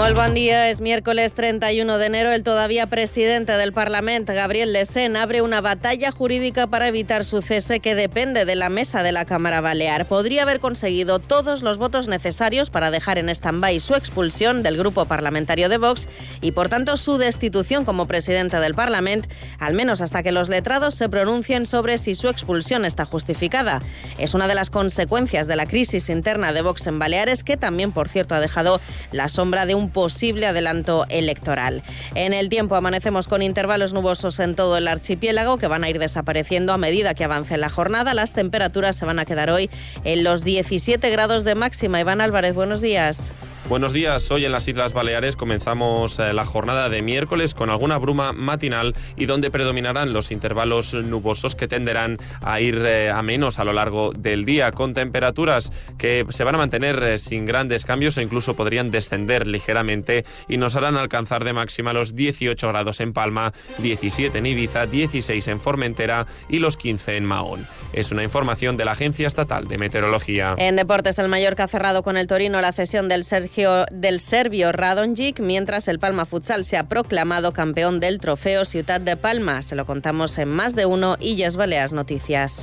[0.00, 2.32] Buen día, es miércoles 31 de enero.
[2.32, 7.80] El todavía presidente del Parlamento, Gabriel Lesén, abre una batalla jurídica para evitar su cese
[7.80, 10.06] que depende de la mesa de la Cámara Balear.
[10.06, 15.04] Podría haber conseguido todos los votos necesarios para dejar en stand-by su expulsión del grupo
[15.04, 16.08] parlamentario de Vox
[16.40, 19.28] y, por tanto, su destitución como presidente del Parlamento,
[19.58, 23.80] al menos hasta que los letrados se pronuncien sobre si su expulsión está justificada.
[24.18, 27.92] Es una de las consecuencias de la crisis interna de Vox en Baleares, que también,
[27.92, 28.80] por cierto, ha dejado
[29.12, 31.82] la sombra de un posible adelanto electoral.
[32.14, 35.98] En el tiempo amanecemos con intervalos nubosos en todo el archipiélago que van a ir
[35.98, 38.14] desapareciendo a medida que avance la jornada.
[38.14, 39.70] Las temperaturas se van a quedar hoy
[40.04, 42.00] en los 17 grados de máxima.
[42.00, 43.32] Iván Álvarez, buenos días.
[43.70, 47.98] Buenos días, hoy en las Islas Baleares comenzamos eh, la jornada de miércoles con alguna
[47.98, 53.60] bruma matinal y donde predominarán los intervalos nubosos que tenderán a ir eh, a menos
[53.60, 57.84] a lo largo del día, con temperaturas que se van a mantener eh, sin grandes
[57.86, 62.98] cambios o incluso podrían descender ligeramente y nos harán alcanzar de máxima los 18 grados
[62.98, 67.64] en Palma, 17 en Ibiza, 16 en Formentera y los 15 en Mahón.
[67.92, 70.56] Es una información de la Agencia Estatal de Meteorología.
[70.58, 73.59] En deportes, el Mallorca ha cerrado con el Torino la cesión del Sergio
[73.90, 79.16] del serbio Radonjic, mientras el Palma Futsal se ha proclamado campeón del trofeo Ciudad de
[79.16, 79.62] Palma.
[79.62, 82.62] Se lo contamos en más de uno y ya Baleas Noticias.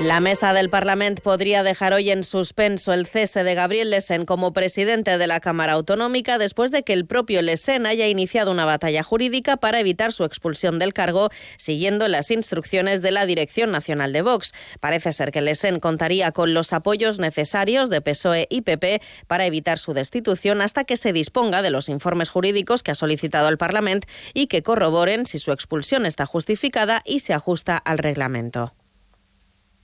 [0.00, 4.54] La mesa del Parlamento podría dejar hoy en suspenso el cese de Gabriel Lesen como
[4.54, 9.02] presidente de la Cámara Autonómica después de que el propio Lesen haya iniciado una batalla
[9.02, 11.28] jurídica para evitar su expulsión del cargo
[11.58, 14.52] siguiendo las instrucciones de la Dirección Nacional de Vox.
[14.80, 19.78] Parece ser que Lesen contaría con los apoyos necesarios de PSOE y PP para evitar
[19.78, 24.08] su destitución hasta que se disponga de los informes jurídicos que ha solicitado el Parlamento
[24.32, 28.72] y que corroboren si su expulsión está justificada y se ajusta al reglamento.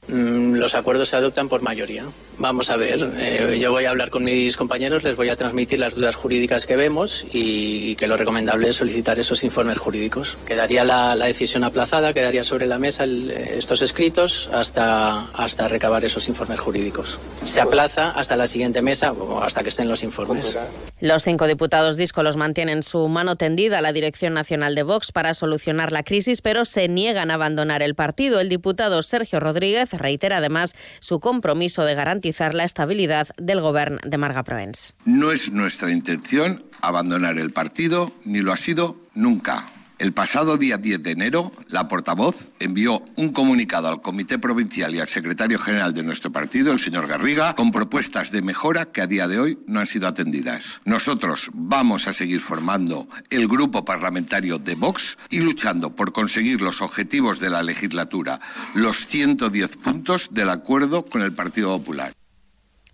[0.09, 2.05] Mm, los acuerdos se adoptan por mayoría.
[2.39, 5.79] Vamos a ver, eh, yo voy a hablar con mis compañeros, les voy a transmitir
[5.79, 10.37] las dudas jurídicas que vemos y, que lo recomendable es solicitar esos informes jurídicos.
[10.47, 16.61] Quedaría la, decisión aplazada, quedaría sobre la mesa estos escritos hasta, hasta recabar esos informes
[16.61, 17.19] jurídicos.
[17.45, 20.57] Se aplaza hasta la siguiente mesa o hasta que estén los informes.
[21.01, 25.35] Los cinco diputados díscolos mantienen su mano tendida a la Dirección Nacional de Vox para
[25.35, 28.41] solucionar la crisis, pero se niegan a abandonar el partido.
[28.41, 34.19] El diputado Sergio Rodríguez reitera además su compromiso de garantizar la estabilidad del gobierno de
[34.19, 34.95] Marga Proens.
[35.05, 39.67] No es nuestra intención abandonar el partido, ni lo ha sido nunca.
[39.99, 45.01] El pasado día 10 de enero, la portavoz envió un comunicado al Comité Provincial y
[45.01, 49.07] al secretario general de nuestro partido, el señor Garriga, con propuestas de mejora que a
[49.07, 50.83] día de hoy no han sido atendidas.
[50.85, 56.83] Nosotros vamos a seguir formando el grupo parlamentario de Vox y luchando por conseguir los
[56.83, 58.39] objetivos de la legislatura,
[58.75, 62.13] los 110 puntos del acuerdo con el Partido Popular.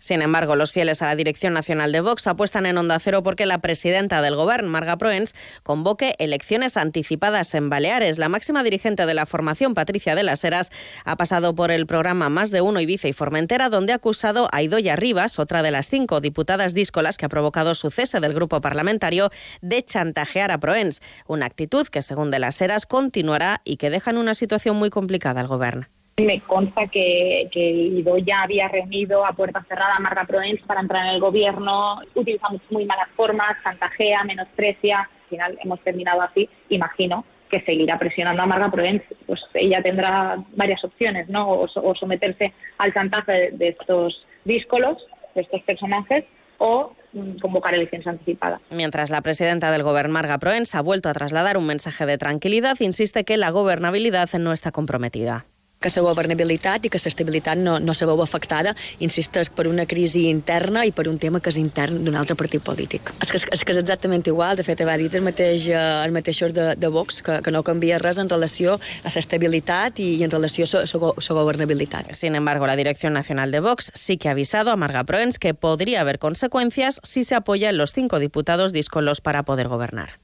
[0.03, 3.47] Sin embargo, los fieles a la Dirección Nacional de Vox apuestan en Onda Cero porque
[3.47, 5.33] la presidenta del Gobierno, Marga Proens,
[5.63, 8.19] convoque elecciones anticipadas en Baleares.
[8.19, 10.73] La máxima dirigente de la formación, Patricia de las Heras,
[11.05, 14.61] ha pasado por el programa Más de Uno Ibiza y Formentera, donde ha acusado a
[14.61, 18.61] Idoya Rivas, otra de las cinco diputadas díscolas que ha provocado su cese del grupo
[18.61, 19.31] parlamentario,
[19.61, 21.01] de chantajear a Proens.
[21.29, 24.91] Una actitud que, según de las Heras, continuará y que deja en una situación muy
[24.91, 25.87] complicada al Gobierno.
[26.19, 31.06] Me consta que, que ya había reunido a puerta cerrada a Marga Proens para entrar
[31.06, 37.25] en el gobierno, utilizamos muy malas formas, chantajea, menosprecia, al final hemos terminado así, imagino
[37.53, 41.51] que seguirá presionando a Marga Proens, pues ella tendrá varias opciones, ¿no?
[41.51, 46.25] O, someterse al chantaje de, estos díscolos, de estos personajes,
[46.56, 48.61] o mm, convocar elecciones anticipadas.
[48.71, 52.77] Mientras la presidenta del gobierno, Marga Proens, ha vuelto a trasladar un mensaje de tranquilidad,
[52.81, 55.45] insiste que la gobernabilidad no está comprometida.
[55.82, 60.28] Que la governabilitat i que l'estabilitat no, no se veu afectada, insisteix, per una crisi
[60.31, 63.12] interna i per un tema que és intern d'un altre partit polític.
[63.20, 66.15] És que, és que és exactament igual, de fet, va dit el mateix, eh, el
[66.15, 70.27] mateixos de, de Vox, que, que no canvia res en relació a l'estabilitat i, i
[70.27, 72.15] en relació a la gobernabilitat.
[72.15, 75.54] Sin embargo, la Dirección Nacional de Vox sí que ha avisado a Marga Proens que
[75.54, 80.18] podría haber consecuencias si se apoyan los cinco diputados díscolos para poder gobernar.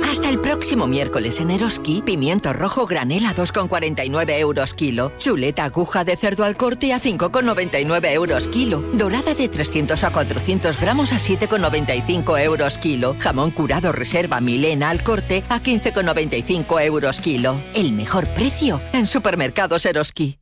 [0.00, 5.12] Hasta el próximo miércoles en Eroski, pimiento rojo granel a 2,49 euros kilo.
[5.18, 8.82] Chuleta aguja de cerdo al corte a 5,99 euros kilo.
[8.92, 13.16] Dorada de 300 a 400 gramos a 7,95 euros kilo.
[13.18, 17.60] Jamón curado reserva Milena al corte a 15,95 euros kilo.
[17.74, 20.41] El mejor precio en supermercados Eroski.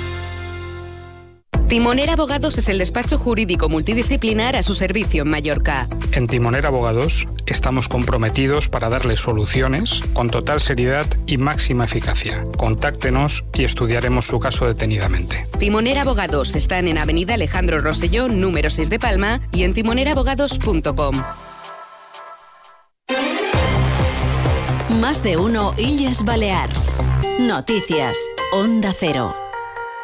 [1.71, 5.87] Timonera Abogados es el despacho jurídico multidisciplinar a su servicio en Mallorca.
[6.11, 12.43] En Timonera Abogados estamos comprometidos para darle soluciones con total seriedad y máxima eficacia.
[12.57, 15.47] Contáctenos y estudiaremos su caso detenidamente.
[15.59, 21.23] Timonera Abogados están en Avenida Alejandro Rosselló, número 6 de Palma y en timonerabogados.com.
[24.99, 26.91] Más de uno Illes Balears.
[27.39, 28.17] Noticias.
[28.51, 29.40] Onda Cero.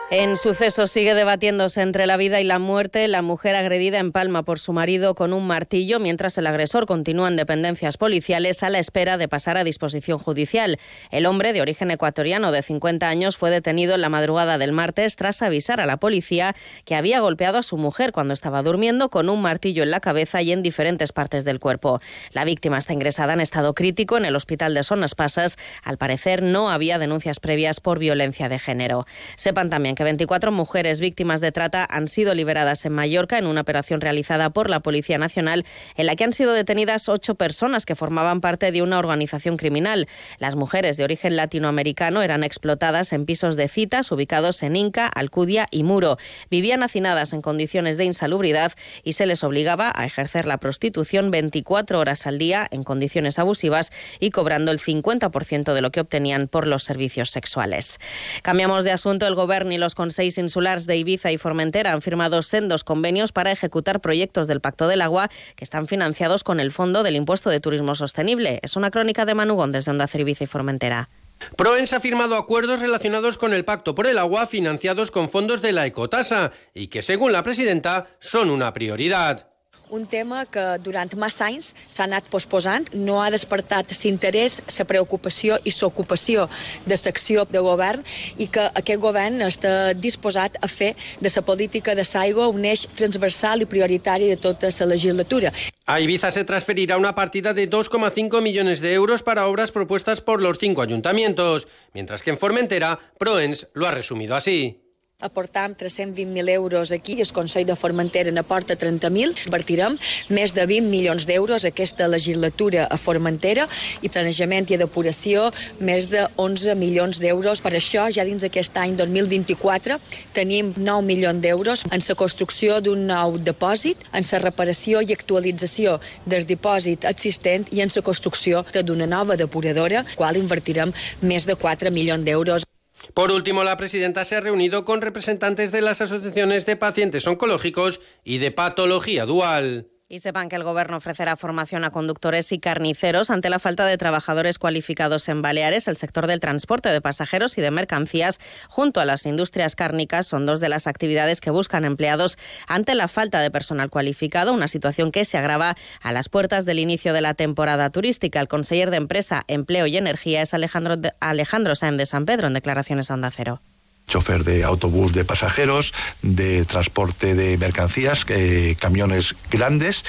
[0.09, 4.43] En suceso sigue debatiéndose entre la vida y la muerte la mujer agredida en Palma
[4.43, 8.79] por su marido con un martillo mientras el agresor continúa en dependencias policiales a la
[8.79, 10.79] espera de pasar a disposición judicial.
[11.11, 15.17] El hombre de origen ecuatoriano de 50 años fue detenido en la madrugada del martes
[15.17, 16.55] tras avisar a la policía
[16.85, 20.41] que había golpeado a su mujer cuando estaba durmiendo con un martillo en la cabeza
[20.41, 21.99] y en diferentes partes del cuerpo.
[22.31, 25.57] La víctima está ingresada en estado crítico en el hospital de Sonas Pasas.
[25.83, 29.05] Al parecer no había denuncias previas por violencia de género.
[29.35, 33.61] Sepan también que 24 mujeres víctimas de trata han sido liberadas en Mallorca en una
[33.61, 35.65] operación realizada por la Policía Nacional
[35.95, 40.07] en la que han sido detenidas ocho personas que formaban parte de una organización criminal.
[40.37, 45.67] Las mujeres de origen latinoamericano eran explotadas en pisos de citas ubicados en Inca, Alcudia
[45.71, 46.19] y Muro.
[46.51, 48.73] Vivían hacinadas en condiciones de insalubridad
[49.03, 53.91] y se les obligaba a ejercer la prostitución 24 horas al día en condiciones abusivas
[54.19, 57.99] y cobrando el 50% de lo que obtenían por los servicios sexuales.
[58.43, 59.25] Cambiamos de asunto.
[59.25, 63.51] El gobierno y los consejos insulares de Ibiza y Formentera han firmado sendos convenios para
[63.51, 67.59] ejecutar proyectos del Pacto del Agua que están financiados con el Fondo del Impuesto de
[67.59, 68.59] Turismo Sostenible.
[68.63, 71.09] Es una crónica de Manu Gómez desde Onda Cero Ibiza y Formentera.
[71.55, 75.71] Proens ha firmado acuerdos relacionados con el Pacto por el Agua financiados con fondos de
[75.71, 79.49] la ecotasa y que, según la presidenta, son una prioridad.
[79.89, 85.57] Un tema que durant massa anys s'ha anat posposant, no ha despertat l'interès, la preocupació
[85.63, 86.47] i l'ocupació
[86.85, 88.03] de l'acció de govern
[88.37, 92.87] i que aquest govern està disposat a fer de la política de l'aigua un eix
[92.95, 95.51] transversal i prioritari de tota la legislatura.
[95.85, 100.41] A Ibiza se transferirá una partida de 2,5 millones de euros para obras propuestas por
[100.41, 104.86] los cinco ayuntamientos, mientras que en Formentera, Proens lo ha resumido así.
[105.19, 109.95] Aportam 320.000 euros aquí, el Consell de Formentera n'aporta 30.000, invertirem
[110.29, 113.65] més de 20 milions d'euros aquesta legislatura a Formentera
[114.05, 115.47] i sanejament i depuració
[115.81, 117.63] més de 11 milions d'euros.
[117.65, 119.97] Per això, ja dins d'aquest any 2024,
[120.37, 125.97] tenim 9 milions d'euros en la construcció d'un nou depòsit, en la reparació i actualització
[126.29, 130.93] del dipòsit existent i en la construcció d'una nova depuradora, qual invertirem
[131.25, 132.66] més de 4 milions d'euros.
[133.13, 137.99] Por último, la presidenta se ha reunido con representantes de las asociaciones de pacientes oncológicos
[138.23, 139.89] y de patología dual.
[140.09, 143.97] Y sepan que el Gobierno ofrecerá formación a conductores y carniceros ante la falta de
[143.97, 145.89] trabajadores cualificados en Baleares.
[145.89, 148.39] El sector del transporte de pasajeros y de mercancías,
[148.69, 152.37] junto a las industrias cárnicas, son dos de las actividades que buscan empleados
[152.67, 156.79] ante la falta de personal cualificado, una situación que se agrava a las puertas del
[156.79, 158.39] inicio de la temporada turística.
[158.39, 162.53] El conseller de Empresa, Empleo y Energía es Alejandro, Alejandro Sáenz de San Pedro, en
[162.53, 163.61] declaraciones a Onda Cero
[164.07, 170.03] chofer de autobús de pasajeros, de transporte de mercancías, eh, camiones grandes.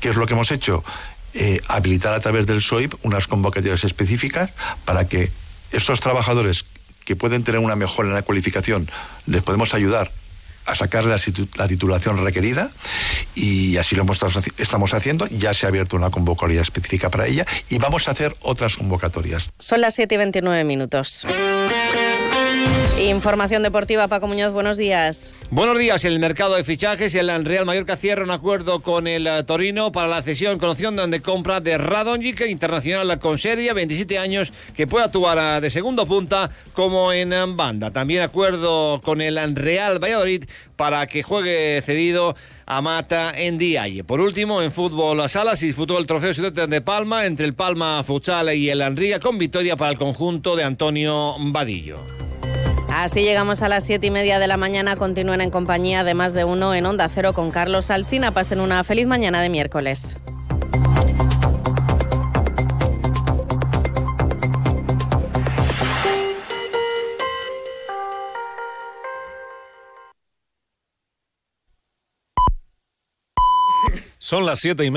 [0.00, 0.82] ¿Qué es lo que hemos hecho?
[1.34, 4.50] Eh, habilitar a través del SOIP unas convocatorias específicas
[4.84, 5.30] para que
[5.70, 6.64] esos trabajadores
[7.04, 8.90] que pueden tener una mejora en la cualificación
[9.26, 10.10] les podemos ayudar
[10.64, 11.16] a sacar la,
[11.56, 12.70] la, titulación requerida
[13.34, 14.20] y así lo hemos,
[14.58, 15.26] estamos haciendo.
[15.28, 19.48] Ya se ha abierto una convocatoria específica para ella y vamos a hacer otras convocatorias.
[19.58, 21.24] Son las 7 y 29 minutos.
[22.98, 25.34] Información deportiva, Paco Muñoz, buenos días.
[25.50, 26.04] Buenos días.
[26.04, 30.08] El mercado de fichajes, el Real Mallorca cierra un acuerdo con el eh, Torino para
[30.08, 35.04] la cesión con opción de compra de Radonjic, internacional con Serbia, 27 años, que puede
[35.04, 37.90] actuar eh, de segundo punta como en eh, banda.
[37.90, 40.44] También acuerdo con el Real Valladolid
[40.74, 44.04] para que juegue cedido a Mata en Dialle.
[44.04, 48.02] Por último, en fútbol a sala se disputó el trofeo de Palma entre el Palma
[48.02, 52.04] Futsal y el Anriga con victoria para el conjunto de Antonio Vadillo.
[52.98, 54.96] Así llegamos a las siete y media de la mañana.
[54.96, 58.30] Continúen en compañía de más de uno en Onda Cero con Carlos Alsina.
[58.30, 60.16] Pasen una feliz mañana de miércoles.
[74.16, 74.94] Son las siete y media.